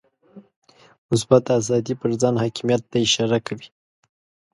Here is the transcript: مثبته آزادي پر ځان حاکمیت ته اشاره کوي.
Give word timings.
مثبته 1.09 1.51
آزادي 1.59 1.93
پر 2.01 2.11
ځان 2.21 2.35
حاکمیت 2.43 2.81
ته 2.91 2.97
اشاره 3.05 3.39
کوي. 3.47 3.67